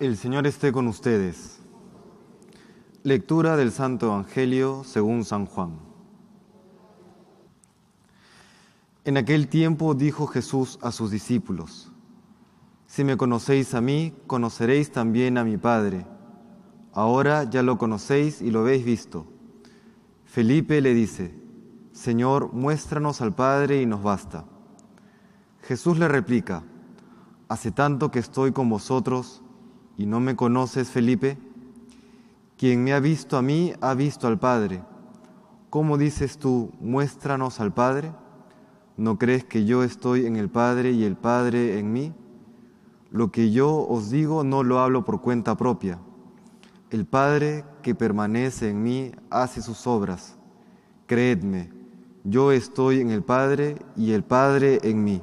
[0.00, 1.58] El Señor esté con ustedes.
[3.02, 5.80] Lectura del Santo Evangelio según San Juan.
[9.04, 11.90] En aquel tiempo dijo Jesús a sus discípulos,
[12.86, 16.06] Si me conocéis a mí, conoceréis también a mi Padre.
[16.92, 19.26] Ahora ya lo conocéis y lo habéis visto.
[20.26, 21.34] Felipe le dice,
[21.90, 24.44] Señor, muéstranos al Padre y nos basta.
[25.62, 26.62] Jesús le replica,
[27.48, 29.42] Hace tanto que estoy con vosotros
[29.98, 31.36] y no me conoces, Felipe.
[32.56, 34.80] Quien me ha visto a mí ha visto al Padre.
[35.70, 38.12] ¿Cómo dices tú, muéstranos al Padre?
[38.96, 42.14] ¿No crees que yo estoy en el Padre y el Padre en mí?
[43.10, 45.98] Lo que yo os digo no lo hablo por cuenta propia.
[46.90, 50.36] El Padre que permanece en mí hace sus obras.
[51.06, 51.70] Creedme,
[52.22, 55.22] yo estoy en el Padre y el Padre en mí.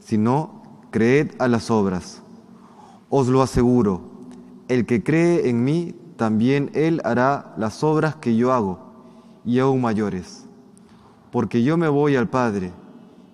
[0.00, 2.22] Si no, creed a las obras.
[3.08, 4.00] Os lo aseguro,
[4.68, 8.80] el que cree en mí, también él hará las obras que yo hago,
[9.44, 10.46] y aún mayores.
[11.30, 12.72] Porque yo me voy al Padre,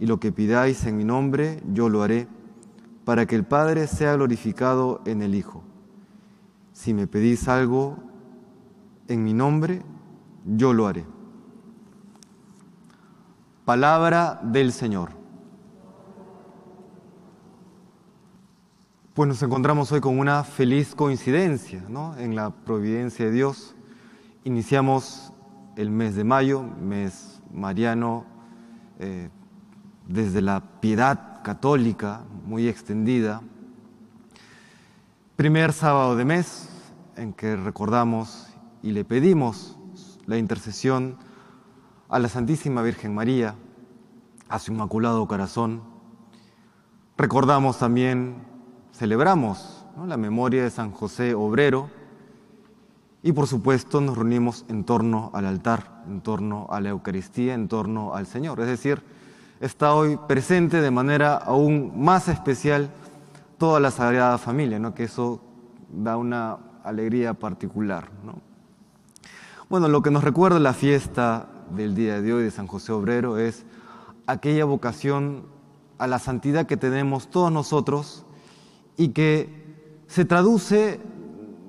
[0.00, 2.28] y lo que pidáis en mi nombre, yo lo haré,
[3.04, 5.62] para que el Padre sea glorificado en el Hijo.
[6.72, 7.96] Si me pedís algo
[9.08, 9.82] en mi nombre,
[10.46, 11.04] yo lo haré.
[13.64, 15.17] Palabra del Señor.
[19.18, 22.16] Pues nos encontramos hoy con una feliz coincidencia ¿no?
[22.18, 23.74] en la providencia de Dios.
[24.44, 25.32] Iniciamos
[25.74, 28.26] el mes de mayo, mes mariano,
[29.00, 29.28] eh,
[30.06, 33.42] desde la piedad católica muy extendida.
[35.34, 36.68] Primer sábado de mes
[37.16, 38.46] en que recordamos
[38.84, 39.76] y le pedimos
[40.26, 41.16] la intercesión
[42.08, 43.56] a la Santísima Virgen María,
[44.48, 45.82] a su Inmaculado Corazón.
[47.16, 48.46] Recordamos también
[48.98, 51.88] celebramos la memoria de San José Obrero
[53.22, 57.68] y por supuesto nos reunimos en torno al altar, en torno a la Eucaristía, en
[57.68, 58.58] torno al Señor.
[58.58, 59.00] Es decir,
[59.60, 62.90] está hoy presente de manera aún más especial
[63.56, 64.94] toda la Sagrada Familia, ¿no?
[64.94, 65.40] que eso
[65.90, 68.08] da una alegría particular.
[69.68, 73.38] Bueno, lo que nos recuerda la fiesta del día de hoy de San José Obrero
[73.38, 73.64] es
[74.26, 75.46] aquella vocación
[75.98, 78.24] a la santidad que tenemos todos nosotros
[78.98, 79.48] y que
[80.08, 81.00] se traduce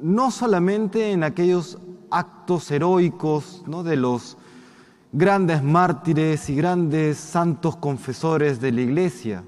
[0.00, 1.78] no solamente en aquellos
[2.10, 3.82] actos heroicos ¿no?
[3.82, 4.36] de los
[5.10, 9.42] grandes mártires y grandes santos confesores de la iglesia,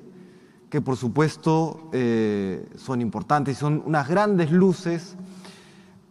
[0.71, 5.17] que por supuesto eh, son importantes y son unas grandes luces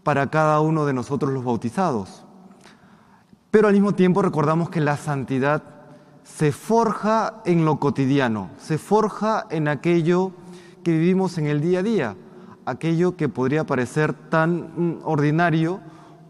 [0.03, 2.25] para cada uno de nosotros los bautizados.
[3.49, 5.63] Pero al mismo tiempo recordamos que la santidad
[6.23, 10.33] se forja en lo cotidiano, se forja en aquello
[10.85, 12.15] que vivimos en el día a día,
[12.63, 15.81] aquello que podría parecer tan mm, ordinario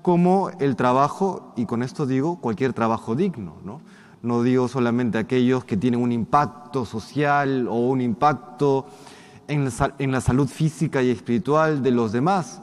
[0.02, 3.82] como el trabajo, y con esto digo cualquier trabajo digno, ¿no?
[4.22, 8.86] No digo solamente aquellos que tienen un impacto social o un impacto
[9.50, 12.62] en la, salud física y espiritual de los demás.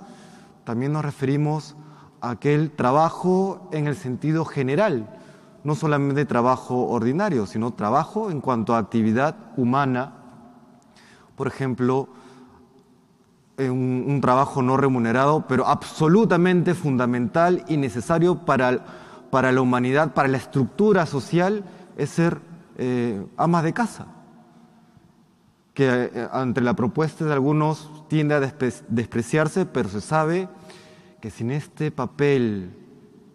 [0.65, 1.77] También nos referimos
[2.23, 5.21] a aquel trabajo en el sentido general,
[5.63, 10.22] no solamente trabajo ordinario, sino trabajo en cuanto a actividad humana
[11.37, 12.09] por ejemplo,
[13.59, 18.85] un, un, trabajo no remunerado, pero absolutamente fundamental y necesario para,
[19.31, 21.65] para la humanidad, para la estructura social,
[21.97, 22.41] es ser
[22.79, 24.07] eh, amas de casa,
[25.75, 30.49] que eh, ante la propuesta de algunos tiende a despreciarse, pero se sabe
[31.21, 32.75] que sin este papel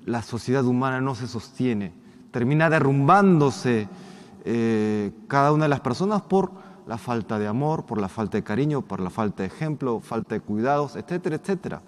[0.06, 1.94] la sociedad humana no se sostiene,
[2.32, 3.88] termina derrumbándose
[4.44, 6.52] eh, cada una de las personas por
[6.88, 10.36] la falta de amor, por la falta de cariño, por la falta de ejemplo, falta
[10.36, 11.82] de cuidados, etcétera, etcétera.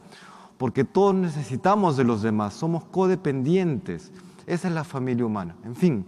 [0.57, 4.11] Porque todos necesitamos de los demás, somos codependientes.
[4.45, 5.55] Esa es la familia humana.
[5.63, 6.05] En fin,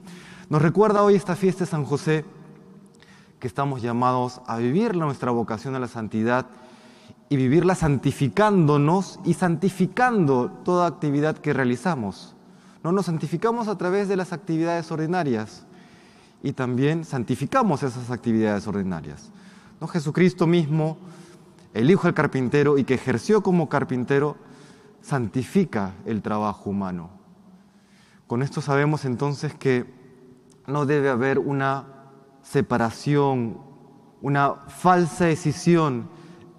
[0.50, 2.25] nos recuerda hoy esta fiesta de San José
[3.40, 6.47] que estamos llamados a vivir nuestra vocación a la santidad
[7.30, 12.36] y vivirla santificándonos y santificando toda actividad que realizamos.
[12.83, 15.66] No nos santificamos a través de las actividades ordinarias,
[16.44, 19.32] y también santificamos esas actividades ordinarias.
[19.80, 19.88] ¿No?
[19.88, 20.98] Jesucristo mismo,
[21.74, 24.38] el Hijo del carpintero y que ejerció como carpintero,
[25.02, 27.10] santifica el trabajo humano.
[28.28, 29.86] Con esto sabemos entonces que
[30.68, 31.86] no debe haber una
[32.44, 33.58] separación,
[34.22, 36.10] una falsa decisión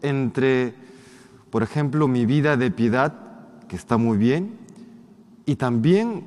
[0.02, 0.74] entre,
[1.50, 3.14] por ejemplo, mi vida de piedad,
[3.68, 4.58] que está muy bien,
[5.46, 6.24] y también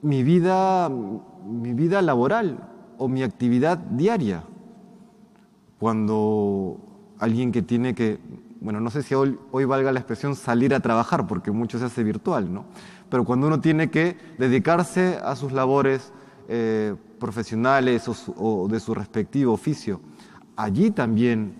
[0.00, 4.44] mi vida, mi vida laboral, o mi actividad diaria.
[5.78, 6.78] Cuando
[7.18, 8.18] alguien que tiene que
[8.62, 11.86] bueno, no sé si hoy, hoy, valga la expresión salir a trabajar, porque mucho se
[11.86, 12.64] hace virtual, ¿no?
[13.10, 16.12] Pero cuando uno tiene que dedicarse a sus labores
[16.48, 20.00] eh, profesionales o, de su respectivo oficio,
[20.54, 21.54] allí también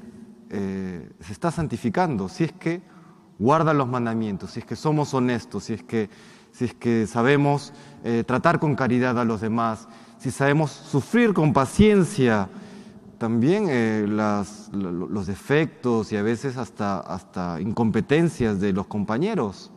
[0.50, 2.82] eh, se está santificando, si es que
[3.38, 6.08] guarda los mandamientos, si es que somos honestos, si es que,
[6.52, 7.72] si es que sabemos
[8.04, 9.88] eh, tratar con caridad a los demás,
[10.22, 12.48] si sabemos sufrir con paciencia
[13.18, 19.72] también eh, los defectos y a veces hasta, hasta incompetencias de los compañeros,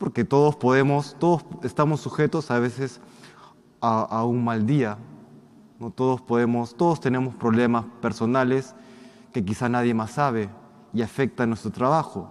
[0.00, 3.00] porque todos podemos, todos estamos sujetos a veces
[3.80, 4.98] a, un mal día,
[5.78, 5.92] ¿no?
[5.92, 8.74] todos podemos, todos tenemos problemas personales
[9.32, 10.48] que quizá nadie más sabe
[10.92, 12.28] y afectan nuestro trabajo.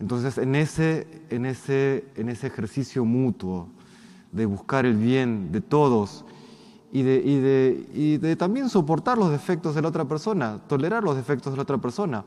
[0.00, 3.68] Entonces, en ese, en ese, en ese ejercicio mutuo
[4.34, 6.24] de buscar el bien de todos
[6.92, 11.52] y de, y de, también soportar los defectos de la otra persona, tolerar los defectos
[11.52, 12.24] de la otra persona.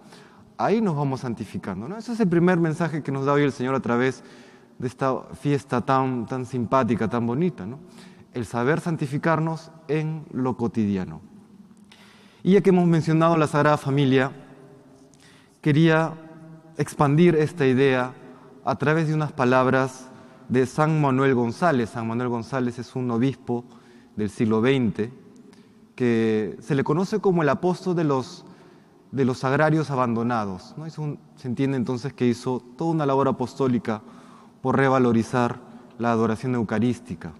[0.57, 1.87] Ahí nos vamos santificando.
[1.87, 1.97] ¿no?
[1.97, 4.23] Ese es el primer mensaje que nos da hoy el Señor a través
[4.79, 7.65] de esta fiesta tan, tan simpática, tan bonita.
[7.65, 7.79] ¿no?
[8.33, 11.21] El saber santificarnos en lo cotidiano.
[12.43, 14.31] Y ya que hemos mencionado la Sagrada Familia,
[15.61, 16.13] quería
[16.77, 18.13] expandir esta idea
[18.63, 20.09] a través de unas palabras
[20.49, 21.89] de San Manuel González.
[21.89, 23.65] San Manuel González es un obispo
[24.15, 25.09] del siglo XX,
[25.95, 28.45] que se le conoce como el apóstol de los,
[29.11, 30.75] de los agrarios abandonados.
[30.77, 30.89] ¿no?
[30.89, 34.01] se entiende entonces que hizo toda una labor apostólica
[34.61, 35.59] por revalorizar
[35.97, 37.33] la adoración eucarística.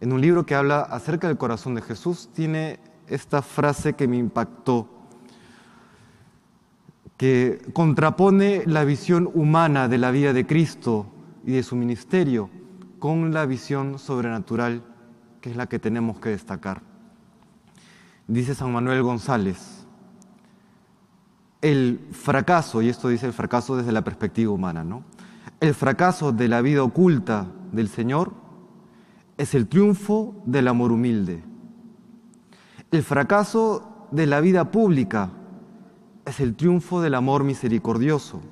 [0.00, 2.78] En un libro que habla acerca del corazón de Jesús, tiene
[3.08, 4.88] esta frase que me impactó,
[7.16, 11.06] que contrapone la visión humana de la vida de Cristo
[11.48, 12.50] y de su ministerio
[12.98, 14.82] con la visión sobrenatural
[15.40, 16.82] que es la que tenemos que destacar.
[18.26, 19.86] Dice San Manuel González,
[21.62, 25.04] el fracaso, y esto dice el fracaso desde la perspectiva humana, ¿no?
[25.58, 28.34] El fracaso de la vida oculta del Señor
[29.38, 31.42] es el triunfo del amor humilde.
[32.90, 35.30] El fracaso de la vida pública
[36.26, 38.42] es el triunfo del amor misericordioso.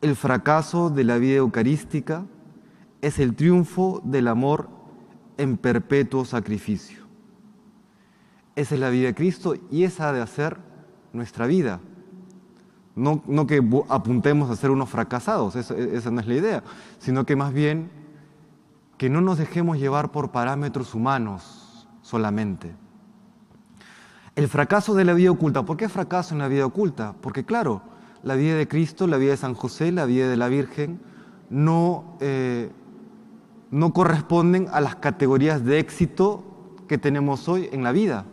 [0.00, 2.24] El fracaso de la vida eucarística
[3.02, 4.68] es el triunfo del amor
[5.36, 7.00] en perpetuo sacrificio.
[8.56, 10.58] Esa es la vida de Cristo y esa ha de ser
[11.12, 11.80] nuestra vida.
[12.96, 16.62] No, que apuntemos a ser unos fracasados, esa no es la idea,
[16.98, 17.90] sino que más bien
[18.98, 22.74] que no nos dejemos llevar por parámetros humanos solamente.
[24.34, 25.64] El fracaso de la vida oculta.
[25.64, 27.14] ¿Por qué fracaso en la vida oculta?
[27.20, 27.82] Porque claro,
[28.22, 31.00] la vida de Cristo, la vida de San José, la vida de la Virgen,
[31.48, 32.70] no, eh,
[33.70, 36.44] no corresponden a las categorías de éxito
[36.88, 38.26] que tenemos hoy en la vida.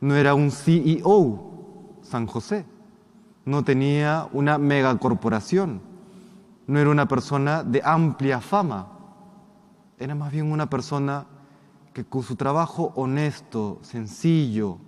[0.00, 2.64] No era un CEO, San José.
[3.44, 5.80] No tenía una megacorporación.
[6.66, 8.88] No era una persona de amplia fama.
[9.98, 11.26] Era más bien una persona
[11.92, 14.78] que con su trabajo honesto, sencillo,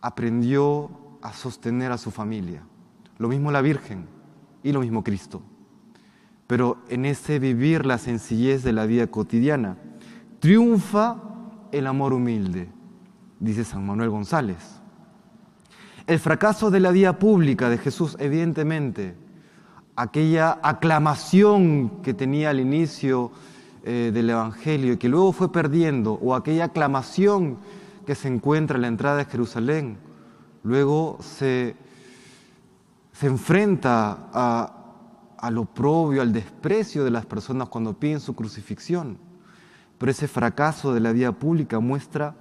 [0.00, 0.90] aprendió
[1.22, 2.62] a sostener a su familia.
[3.18, 4.06] Lo mismo la Virgen
[4.62, 5.42] y lo mismo Cristo
[6.50, 9.76] pero en ese vivir la sencillez de la vida cotidiana,
[10.40, 11.18] triunfa
[11.70, 12.68] el amor humilde,
[13.38, 14.80] dice San Manuel González.
[16.08, 19.14] El fracaso de la vida pública de Jesús, evidentemente,
[19.94, 23.30] aquella aclamación que tenía al inicio
[23.84, 27.58] eh, del Evangelio y que luego fue perdiendo, o aquella aclamación
[28.06, 29.98] que se encuentra en la entrada de Jerusalén,
[30.62, 31.76] luego se,
[33.12, 34.76] se enfrenta a,
[35.38, 39.18] al oprobio, al desprecio de las personas cuando piden su crucifixión.
[39.98, 42.34] Pero ese fracaso de la vida pública muestra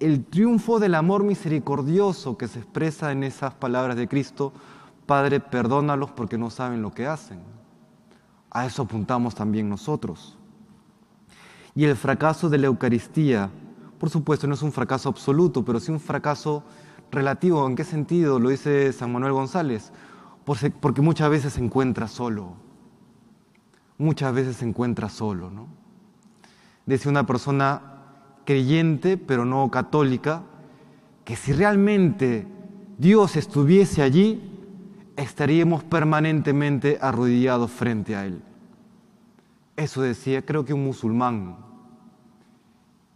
[0.00, 4.52] el triunfo del amor misericordioso que se expresa en esas palabras de Cristo,
[5.06, 7.40] Padre, perdónalos porque no saben lo que hacen.
[8.50, 10.36] A eso apuntamos también nosotros.
[11.74, 13.50] Y el fracaso de la Eucaristía,
[13.98, 16.62] por supuesto, no es un fracaso absoluto, pero sí un fracaso
[17.10, 17.66] relativo.
[17.66, 18.38] ¿En qué sentido?
[18.38, 19.92] Lo dice San Manuel González
[20.80, 22.54] porque muchas veces se encuentra solo,
[23.98, 25.66] muchas veces se encuentra solo, ¿no?
[26.86, 27.82] Dice una persona
[28.44, 30.44] creyente, pero no católica,
[31.24, 32.46] que si realmente
[32.96, 34.40] Dios estuviese allí,
[35.16, 38.40] estaríamos permanentemente arrodillados frente a Él.
[39.74, 41.56] Eso decía, creo que un musulmán,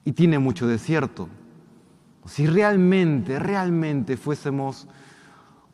[0.04, 1.28] y tiene mucho de cierto.
[2.26, 4.86] Si realmente, realmente fuésemos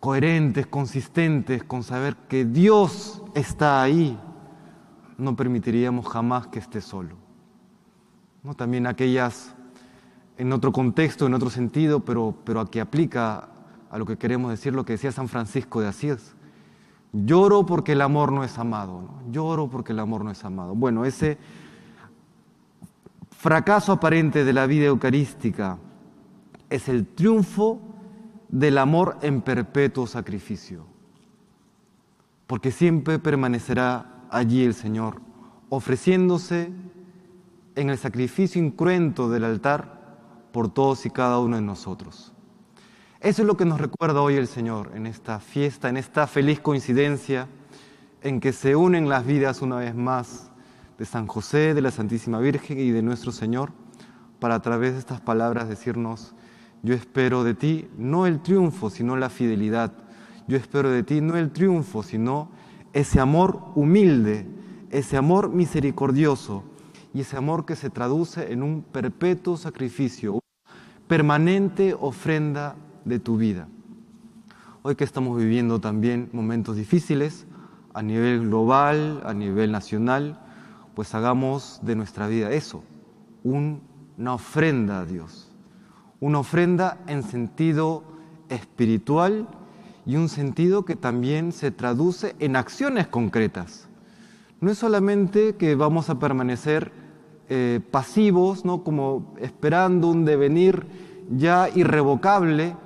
[0.00, 4.19] coherentes, consistentes con saber que Dios está ahí,
[5.19, 7.17] no permitiríamos jamás que esté solo.
[8.43, 8.55] ¿No?
[8.55, 9.55] También aquellas,
[10.37, 13.49] en otro contexto, en otro sentido, pero, pero a que aplica
[13.91, 16.35] a lo que queremos decir lo que decía San Francisco de Asís.
[17.12, 20.75] Lloro porque el amor no es amado, lloro porque el amor no es amado.
[20.75, 21.38] Bueno, ese
[23.31, 25.79] fracaso aparente de la vida eucarística
[26.70, 27.80] es el triunfo
[28.49, 30.87] del amor en perpetuo sacrificio,
[32.46, 35.20] porque siempre permanecerá allí el Señor,
[35.68, 36.70] ofreciéndose
[37.75, 39.96] en el sacrificio incruento del altar
[40.52, 42.32] por todos y cada uno de nosotros.
[43.20, 46.61] Eso es lo que nos recuerda hoy el Señor en esta fiesta, en esta feliz
[46.61, 47.49] coincidencia
[48.23, 50.50] en que se unen las vidas una vez más
[50.99, 53.73] de San José, de la Santísima Virgen y de nuestro Señor,
[54.38, 56.35] para a través de estas palabras decirnos,
[56.87, 59.93] yo espero de ti no el triunfo, sino la fidelidad.
[60.47, 62.49] Yo espero de ti no el triunfo, sino
[62.93, 64.47] ese amor humilde,
[64.90, 66.62] ese amor misericordioso
[67.12, 70.76] y ese amor que se traduce en un perpetuo sacrificio, una
[71.09, 73.66] permanente ofrenda de tu vida.
[74.83, 77.49] Hoy que estamos viviendo también momentos difíciles
[77.95, 80.38] a nivel global, a nivel nacional,
[80.95, 82.85] pues hagamos de nuestra vida eso,
[83.43, 85.50] una ofrenda a Dios,
[86.20, 88.02] una ofrenda en sentido
[88.49, 89.49] espiritual
[90.04, 93.88] y un sentido que también se traduce en acciones concretas.
[94.61, 96.92] No es solamente que vamos a permanecer
[97.49, 98.82] eh, pasivos, ¿no?
[98.82, 100.87] como esperando un devenir
[101.30, 102.76] ya irrevocable,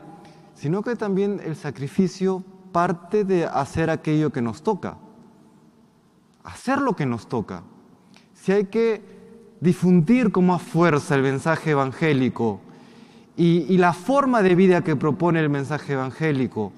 [0.55, 4.99] sino que también el sacrificio parte de hacer aquello que nos toca,
[6.45, 7.63] hacer lo que nos toca.
[8.35, 9.03] Si hay que
[9.61, 12.61] difundir con más fuerza el mensaje evangélico
[13.37, 16.73] y, la forma de vida que propone el mensaje evangélico,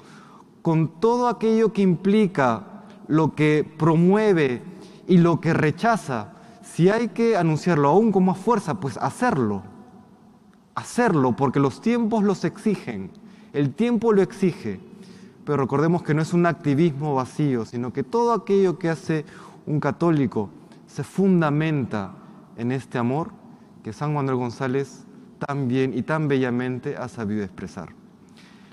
[0.62, 4.62] con todo aquello que implica lo que promueve
[5.09, 6.32] y lo que rechaza,
[6.62, 9.62] si hay que anunciarlo aún con más fuerza, pues hacerlo.
[10.75, 13.11] Hacerlo porque los tiempos los exigen.
[13.52, 14.80] El tiempo lo exige,
[15.44, 19.25] pero recordemos que no es un activismo vacío, sino que todo aquello que hace
[19.66, 20.49] un católico
[20.87, 22.12] se fundamenta
[22.56, 23.30] en este amor
[23.82, 25.04] que San Manuel González
[25.47, 27.91] tan bien y tan bellamente ha sabido expresar.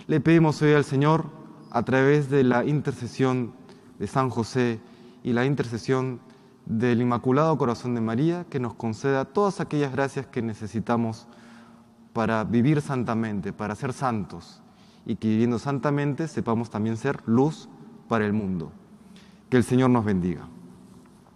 [0.08, 1.26] Le pedimos hoy al Señor,
[1.72, 3.54] a través de la intercesión
[3.98, 4.80] de San José
[5.24, 6.20] y la intercesión
[6.66, 11.28] del Inmaculado Corazón de María, que nos conceda todas aquellas gracias que necesitamos
[12.14, 14.62] para vivir santamente, para ser santos
[15.06, 17.70] y que viviendo santamente sepamos también ser luz
[18.08, 18.72] para el mundo.
[19.50, 20.48] Que el Señor nos bendiga.